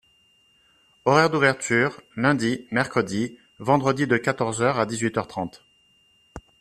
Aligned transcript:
Horaires 1.05 1.29
d’ouverture: 1.29 2.01
lundi, 2.15 2.65
mercredi, 2.71 3.37
vendredi 3.59 4.07
de 4.07 4.17
quatorze 4.17 4.63
heures 4.63 4.79
à 4.79 4.87
dix-huit 4.87 5.15
heures 5.15 5.27
trente. 5.27 5.63